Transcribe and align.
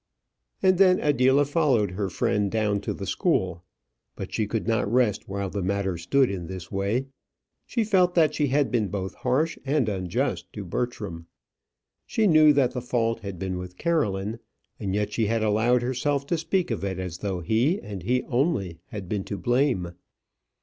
And 0.63 0.79
then 0.79 0.99
Adela 0.99 1.45
followed 1.45 1.91
her 1.91 2.09
friend 2.09 2.49
down 2.49 2.81
to 2.81 2.93
the 2.95 3.05
school. 3.05 3.63
But 4.15 4.33
she 4.33 4.47
could 4.47 4.67
not 4.67 4.91
rest 4.91 5.29
while 5.29 5.51
the 5.51 5.61
matter 5.61 5.95
stood 5.95 6.27
in 6.31 6.47
this 6.47 6.71
way. 6.71 7.05
She 7.67 7.83
felt 7.83 8.15
that 8.15 8.33
she 8.33 8.47
had 8.47 8.71
been 8.71 8.87
both 8.87 9.13
harsh 9.13 9.59
and 9.63 9.87
unjust 9.87 10.51
to 10.53 10.65
Bertram. 10.65 11.27
She 12.07 12.25
knew 12.25 12.51
that 12.51 12.71
the 12.71 12.81
fault 12.81 13.19
had 13.19 13.37
been 13.37 13.59
with 13.59 13.77
Caroline; 13.77 14.39
and 14.79 14.95
yet 14.95 15.13
she 15.13 15.27
had 15.27 15.43
allowed 15.43 15.83
herself 15.83 16.25
to 16.25 16.37
speak 16.39 16.71
of 16.71 16.83
it 16.83 16.97
as 16.97 17.19
though 17.19 17.41
he, 17.41 17.79
and 17.79 18.01
he 18.01 18.23
only, 18.23 18.79
had 18.87 19.07
been 19.07 19.23
to 19.25 19.37
blame. 19.37 19.93